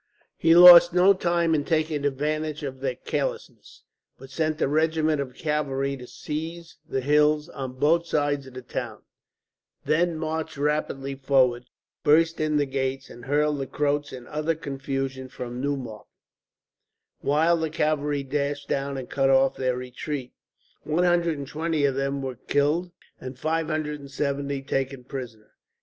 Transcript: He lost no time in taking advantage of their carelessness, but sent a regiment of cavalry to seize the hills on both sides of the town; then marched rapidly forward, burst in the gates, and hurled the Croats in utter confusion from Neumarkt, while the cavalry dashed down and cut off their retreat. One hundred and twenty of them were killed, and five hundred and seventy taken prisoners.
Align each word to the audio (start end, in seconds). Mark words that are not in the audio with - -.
He 0.35 0.55
lost 0.55 0.93
no 0.95 1.13
time 1.13 1.53
in 1.53 1.63
taking 1.63 2.03
advantage 2.05 2.63
of 2.63 2.79
their 2.79 2.95
carelessness, 2.95 3.83
but 4.17 4.31
sent 4.31 4.59
a 4.59 4.67
regiment 4.67 5.21
of 5.21 5.35
cavalry 5.35 5.95
to 5.95 6.07
seize 6.07 6.77
the 6.89 7.01
hills 7.01 7.49
on 7.49 7.73
both 7.77 8.07
sides 8.07 8.47
of 8.47 8.55
the 8.55 8.63
town; 8.63 9.03
then 9.85 10.17
marched 10.17 10.57
rapidly 10.57 11.13
forward, 11.13 11.65
burst 12.03 12.39
in 12.39 12.57
the 12.57 12.65
gates, 12.65 13.11
and 13.11 13.25
hurled 13.25 13.59
the 13.59 13.67
Croats 13.67 14.11
in 14.11 14.25
utter 14.25 14.55
confusion 14.55 15.29
from 15.29 15.61
Neumarkt, 15.61 16.07
while 17.19 17.55
the 17.57 17.69
cavalry 17.69 18.23
dashed 18.23 18.67
down 18.67 18.97
and 18.97 19.07
cut 19.07 19.29
off 19.29 19.55
their 19.55 19.77
retreat. 19.77 20.33
One 20.81 21.03
hundred 21.03 21.37
and 21.37 21.45
twenty 21.47 21.85
of 21.85 21.93
them 21.93 22.23
were 22.23 22.39
killed, 22.47 22.89
and 23.19 23.37
five 23.37 23.67
hundred 23.67 23.99
and 23.99 24.09
seventy 24.09 24.63
taken 24.63 25.03
prisoners. 25.03 25.51